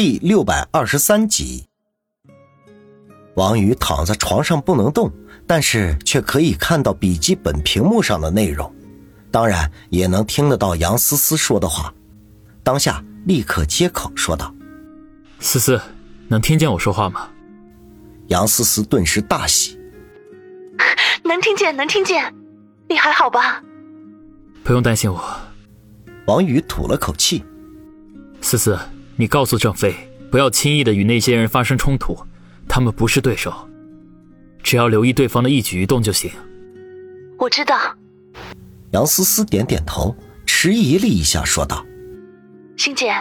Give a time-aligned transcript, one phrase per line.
[0.00, 1.66] 第六百二十三集。
[3.34, 5.10] 王宇躺在床上不能动，
[5.44, 8.72] 但是却可以看到笔记本屏幕上的内容，
[9.32, 11.92] 当然也能听得到杨思思说的话。
[12.62, 14.54] 当下立刻接口说道
[15.40, 15.80] ：“思思，
[16.28, 17.28] 能听见我说话吗？”
[18.30, 19.76] 杨思思顿时大喜
[21.26, 22.32] ：“能听见，能听见，
[22.88, 23.60] 你还好吧？”
[24.62, 25.20] 不用担心我。
[26.26, 27.44] 王宇吐了口气
[28.40, 28.78] ：“思思，
[29.20, 29.92] 你告诉郑飞，
[30.30, 32.16] 不要轻易的与那些人发生冲突，
[32.68, 33.52] 他们不是对手，
[34.62, 36.30] 只要留意对方的一举一动就行。”
[37.36, 37.76] 我知道。
[38.92, 40.14] 杨思思点点头，
[40.46, 41.84] 迟疑了一下，说道
[42.78, 43.12] ：“欣姐，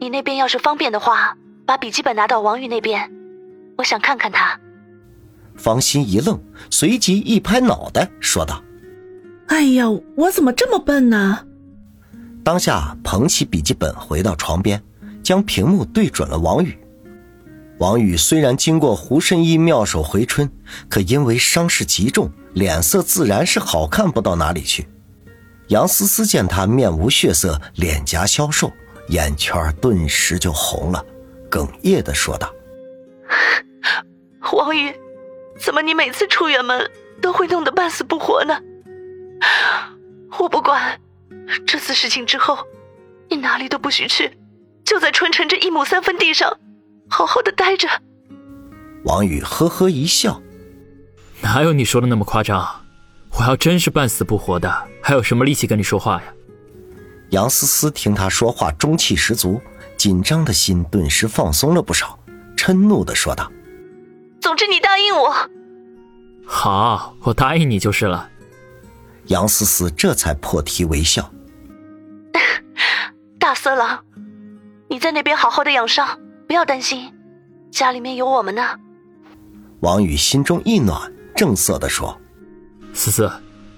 [0.00, 3.08] 你那边要是方便的话，把笔记本拿到王宇那边，
[3.78, 4.58] 我想看看他。”
[5.54, 6.36] 方心一愣，
[6.68, 8.60] 随即一拍脑袋，说道。
[9.46, 9.84] 哎呀，
[10.16, 11.46] 我怎么这么笨呢？
[12.42, 14.82] 当下捧起笔记本回到床边，
[15.22, 16.78] 将屏幕对准了王宇。
[17.78, 20.50] 王宇虽然经过胡神医妙手回春，
[20.88, 24.86] 可因为伤势极重，脸色自然是好看不到哪里去。
[25.68, 28.70] 杨思思见他面无血色，脸颊消瘦，
[29.08, 31.04] 眼圈顿时就红了，
[31.50, 32.52] 哽咽的说道
[34.52, 34.94] ：“王宇，
[35.58, 38.60] 怎么你每次出远门都会弄得半死不活呢？”
[40.38, 41.00] 我不管，
[41.66, 42.58] 这次事情之后，
[43.28, 44.30] 你哪里都不许去，
[44.84, 46.58] 就在春城这一亩三分地上，
[47.08, 47.88] 好好的待着。
[49.04, 50.40] 王宇呵呵一笑
[51.42, 52.84] ：“哪有你说的那么夸张？
[53.38, 56.24] 我要真是半死不活的，还有什么力气跟你说话呀？”
[57.30, 59.60] 杨思思听他说话中气十足，
[59.96, 62.18] 紧张的心顿时放松了不少，
[62.56, 63.50] 嗔怒的说道
[64.38, 65.34] ：“总之你答应我。
[66.46, 68.28] ”“好，我答应你就是了。”
[69.28, 71.32] 杨思思这才破涕为笑。
[73.38, 74.11] 大色狼，你
[75.02, 77.12] 在那边好好的养伤，不要担心，
[77.72, 78.62] 家里面有我们呢。
[79.80, 82.16] 王宇心中一暖，正色的说
[82.94, 83.28] ：“思思，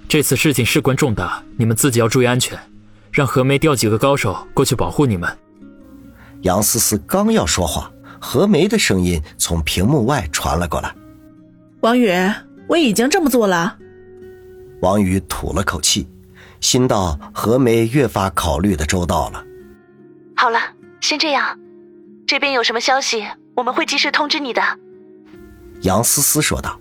[0.07, 2.59] 这次事情事关重大，你们自己要注意安全，
[3.11, 5.35] 让何梅调几个高手过去保护你们。”
[6.45, 7.91] 杨思思刚要说话，
[8.21, 10.95] 何梅的声音从屏幕外传了过来
[11.81, 12.13] ：“王宇，
[12.69, 13.79] 我已经这么做了。”
[14.83, 16.07] 王宇吐了口气，
[16.61, 19.43] 心道：“何梅越发考虑的周到了。”
[20.37, 20.59] 好了，
[21.05, 21.59] 先这样，
[22.27, 24.63] 这边有什么消息，我们会及时通知你的。”
[25.85, 26.81] 杨思思说道。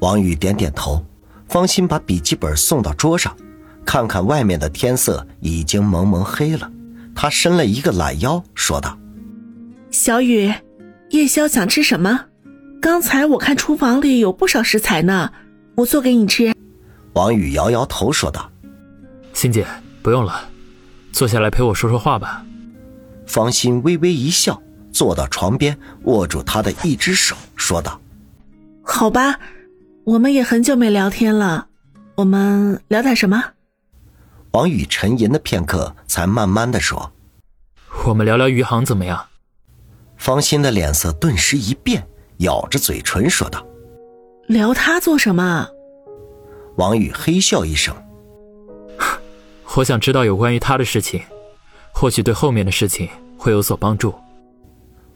[0.00, 1.04] 王宇点点头，
[1.46, 3.36] 方心把笔记本送到桌上，
[3.84, 6.70] 看看外面的天色已经蒙蒙黑了，
[7.14, 8.96] 他伸了一个懒腰，说道
[9.90, 10.50] ：“小雨，
[11.10, 12.24] 夜宵想吃什么？
[12.80, 15.30] 刚才我看厨房里有不少食材呢，
[15.74, 16.54] 我做给你吃。”
[17.12, 18.50] 王宇摇摇头说道
[19.34, 19.66] ：“欣姐，
[20.02, 20.48] 不用了，
[21.12, 22.42] 坐下来陪我说说话吧。”
[23.26, 24.60] 方心微微一笑，
[24.92, 28.00] 坐到床边，握住他的一只手，说道
[28.82, 29.38] ：“好吧，
[30.04, 31.68] 我们也很久没聊天了，
[32.14, 33.42] 我们聊点什么？”
[34.52, 37.12] 王宇沉吟了片刻，才慢慢的说
[38.06, 39.26] ：“我们聊聊余杭怎么样？”
[40.16, 42.06] 方心的脸色顿时一变，
[42.38, 43.66] 咬着嘴唇说道
[44.48, 45.68] ：“聊他做什么？”
[46.76, 47.94] 王宇嘿笑一声
[49.76, 51.20] ：“我想知道有关于他的事情，
[51.98, 53.08] 或许对后面的事情
[53.38, 54.14] 会有所帮助。”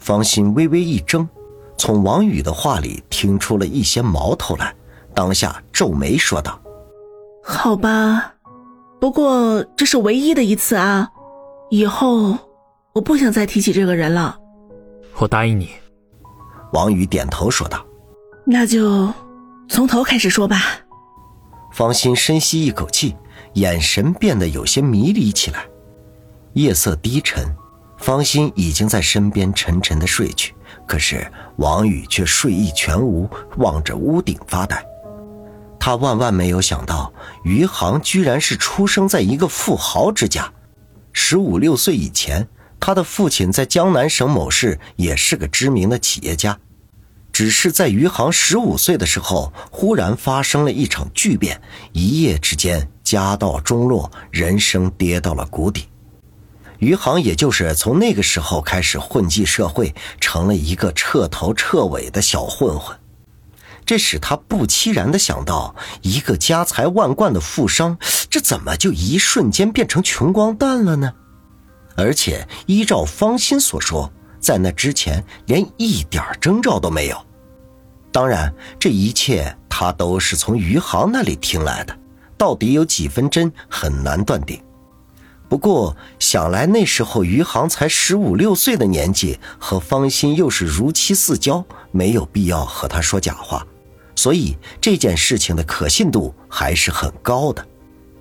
[0.01, 1.29] 方心微微一怔，
[1.77, 4.75] 从王宇的话里听出了一些苗头来，
[5.15, 6.59] 当下皱眉说道
[7.45, 8.33] ：“好吧，
[8.99, 11.11] 不过这是唯一的一次啊，
[11.69, 12.35] 以后
[12.95, 14.39] 我不想再提起这个人了。”
[15.19, 15.69] 我答应你。”
[16.73, 17.85] 王宇点头说道
[18.47, 19.13] ：“那就
[19.69, 20.63] 从头开始说吧。”
[21.75, 23.15] 方心深吸一口气，
[23.53, 25.67] 眼神变得有些迷离起来。
[26.55, 27.45] 夜色低沉，
[27.99, 30.55] 方心已经在身边沉沉的睡去，
[30.87, 34.85] 可是王宇却睡意全无，望着屋顶发呆。
[35.79, 37.13] 他万万没有想到，
[37.45, 40.53] 余杭居然是出生在一个富豪之家。
[41.13, 42.47] 十五六岁以前，
[42.79, 46.59] 他的父亲在江南省某市也是个知名的企业家。
[47.33, 51.61] 只是在余杭十五岁的时候，忽然发生了一场巨变，
[51.93, 55.89] 一夜之间家道中落，人生跌到了谷底。
[56.81, 62.97] 余杭也就是从那个时候开始混迹社会，成了一个彻头彻尾的小混混。
[63.87, 67.99] 这使他不期然的想到，一个家财万贯的富商，
[68.29, 71.13] 这怎么就一瞬间变成穷光蛋了呢？
[71.97, 77.27] 而且依照方心所说，在那之前连一点征兆都没有。
[78.13, 81.95] 当然，这一切他都是从余杭那里听来的，
[82.39, 84.59] 到底有几分真很难断定。
[85.51, 93.67] 不过想来那时候余杭才十五六岁的年纪，和方心又是如漆似胶，没有必要和他说假话，
[94.15, 97.67] 所以这件事情的可信度还是很高的。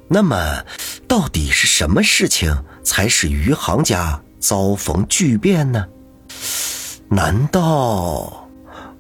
[0.08, 0.66] 那么，
[1.08, 5.86] 到底是什么事情才使余杭家遭逢巨变呢？
[7.10, 8.50] 难道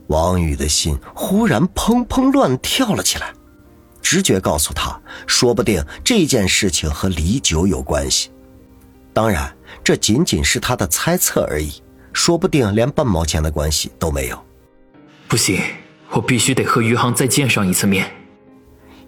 [0.06, 3.34] 王宇的心忽然砰砰乱跳了起来？
[4.10, 8.32] 直觉告诉他，说不定这件事情和李九有关系。
[9.14, 14.44] 当然，这仅仅是他的猜测而已，说不定连半毛钱的关系都没有。
[15.28, 15.62] 不行，
[16.10, 18.12] 我必须得和余杭再见上一次面。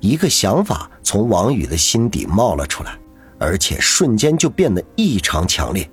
[0.01, 2.95] 一个想法从王宇的心底冒了出来，
[3.39, 5.89] 而且瞬间就变得异常强烈。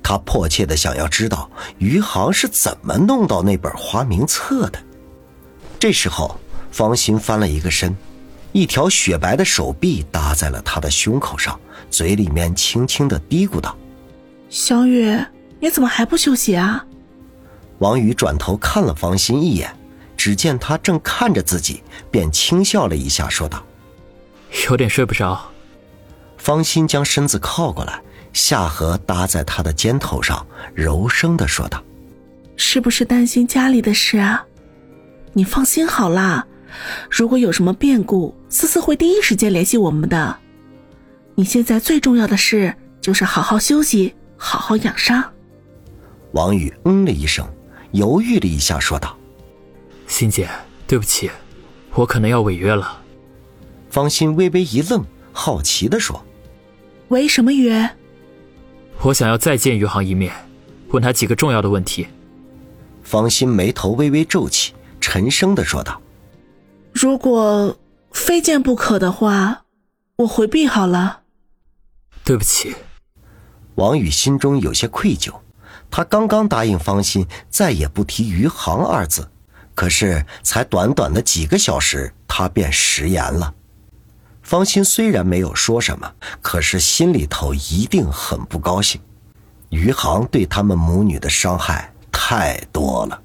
[0.00, 4.78] 他迫切的想要知道余杭是怎么弄到那本花名册的。
[5.76, 6.38] 这时候，
[6.70, 7.92] 方心翻了一个身。
[8.54, 11.58] 一条雪白的手臂搭在了他的胸口上，
[11.90, 13.76] 嘴里面轻轻的嘀咕道
[14.48, 15.18] ：“小雨，
[15.58, 16.86] 你怎么还不休息啊？”
[17.80, 19.76] 王宇转头看了方心一眼，
[20.16, 23.60] 只见他正看着自己，便轻笑了一下，说道
[24.70, 25.50] ：“有点睡不着。”
[26.38, 28.00] 方心将身子靠过来，
[28.32, 31.82] 下颌搭在他的肩头上，柔声的说道
[32.54, 34.46] ：“是不是担心家里的事啊？
[35.32, 36.46] 你放心好啦。”
[37.10, 40.36] 如果有什么变故，思思会第一时间联系我们的。
[41.34, 45.24] 你现在最重要的事就是好好休息，好好养伤。
[46.32, 47.46] 王宇嗯了一声，
[47.92, 49.16] 犹豫了一下，说道
[50.06, 50.48] ：“欣姐，
[50.86, 51.30] 对不起，
[51.92, 53.02] 我可能要违约了。”
[53.90, 56.24] 方心微微一愣，好奇的说
[57.08, 57.88] ：“违什么约？”
[59.02, 60.32] 我想要再见余杭一面，
[60.88, 62.06] 问他几个重要的问题。
[63.02, 66.00] 方心眉头微微皱起，沉声的说道。
[66.94, 67.76] 如果
[68.12, 69.64] 非见不可的话，
[70.16, 71.22] 我回避好了。
[72.24, 72.76] 对不起，
[73.74, 75.34] 王宇心中有些愧疚。
[75.90, 79.28] 他刚刚答应方心再也不提余杭二字，
[79.74, 83.52] 可是才短短的几个小时，他便食言了。
[84.42, 89.00] 方心虽然没有说什么，可是心里头一定很不高兴。
[89.70, 93.20] 余杭对他们母女的伤害太多了。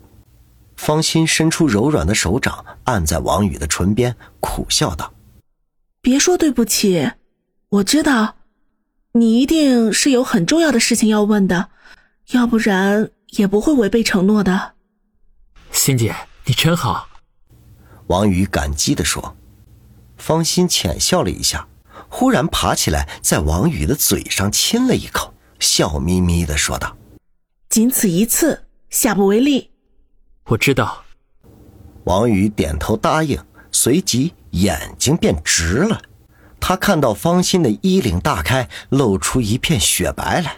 [0.89, 5.13] 方心伸出柔软的手掌，按在王宇的唇边，苦笑道
[6.01, 7.11] ：“别说对不起，
[7.69, 8.37] 我知道，
[9.11, 11.69] 你一定是有很重要的事情要问的，
[12.31, 14.73] 要不然也不会违背承诺的。”
[15.71, 16.15] 心姐，
[16.45, 17.07] 你真好。”
[18.09, 19.35] 王宇感激的说。
[20.17, 21.67] 方心浅笑了一下，
[22.09, 26.97] 忽然爬起来，在王宇的嘴上亲了一口，笑眯眯的说道
[27.69, 29.69] ：“仅此一次，下不为例。”
[30.49, 31.03] 我知道，
[32.05, 33.37] 王宇点头答应，
[33.71, 36.01] 随即眼睛便直了。
[36.59, 40.55] 他看到方心的衣领大开，露出一片雪白来。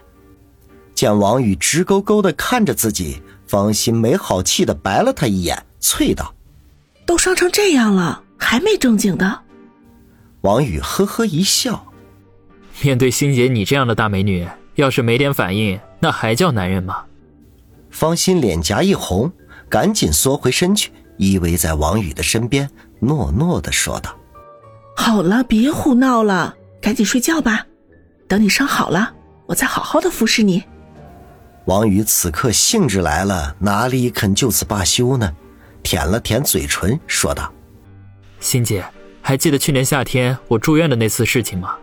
[0.96, 6.34] 见王宇直勾勾的看着自己，方心没好气的白了他一眼，啐道
[7.06, 9.42] ：“都伤成这样了，还没正经的？”
[10.40, 11.92] 王宇呵呵一笑
[12.82, 17.04] ：“面对心姐你这样的大美女，要是没点反应，那还叫男人吗？”
[17.92, 19.30] 方心脸颊一红。
[19.72, 22.70] 赶紧缩回身去，依偎在王宇的身边，
[23.00, 24.14] 诺诺的说道
[24.98, 27.66] ：“好了，别胡闹了，赶紧睡觉吧。
[28.28, 29.14] 等你伤好了，
[29.46, 30.62] 我再好好的服侍你。”
[31.68, 35.34] 王宇此刻兴致来了，哪里肯就此罢休呢？
[35.82, 37.50] 舔了舔嘴唇，说道
[38.42, 38.84] ：“欣姐，
[39.22, 41.76] 还记得去年夏天我住院的那次事情吗？”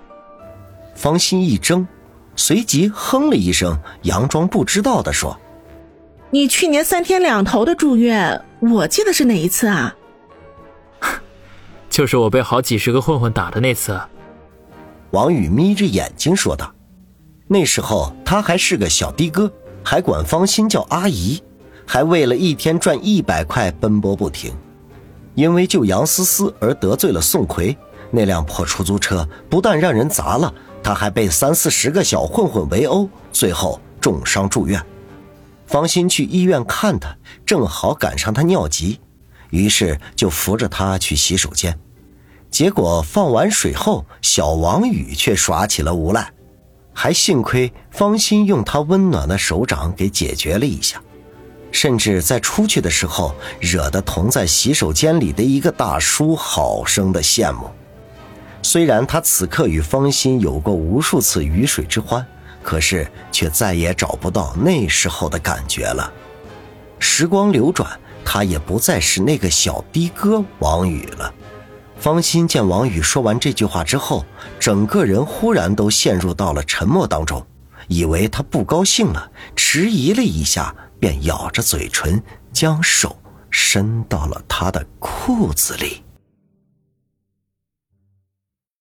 [0.95, 1.87] 方心一怔，
[2.37, 5.41] 随即哼了一声，佯装不知道的说。
[6.31, 9.97] 你去年三天两头的住院，我记得是哪一次啊？
[11.89, 13.99] 就是我被好几十个混混打的那次。
[15.13, 16.71] 王宇眯着眼睛说道
[17.49, 19.51] ：“那时候他还是个小的哥，
[19.83, 21.43] 还管方心叫阿姨，
[21.87, 24.53] 还为了一天赚一百块奔波不停。
[25.35, 27.75] 因为救杨思思而得罪了宋奎，
[28.11, 34.79] 那辆破出租车不但让人砸了，他还被三四十个小混混围殴，最后重伤住院。”
[35.69, 38.99] 方心去医院看他，正好赶上他尿急，
[39.51, 41.79] 于是就扶着他去洗手间。
[42.51, 46.33] 结果放完水后，小王宇却耍起了无赖，
[46.95, 50.99] 还幸亏方心用他温暖的手掌给解决了一下，
[51.71, 57.71] 甚至在出去的时候，惹得同在洗手间里的一个大叔好生的羡慕。
[58.63, 62.27] 虽然他此刻与方心有过无数次鱼水之欢。
[62.69, 66.13] 可是，却再也找不到那时候的感觉了。
[66.99, 71.33] 时光流转，他也不再是那个小的哥王宇了。
[71.99, 74.23] 方心见王宇说完这句话之后，
[74.61, 77.43] 整个人忽然都陷入到了沉默当中，
[77.87, 82.23] 以为他不高兴了，迟疑了一下，便咬着嘴唇，
[82.53, 83.17] 将手
[83.49, 86.03] 伸到了他的裤子里。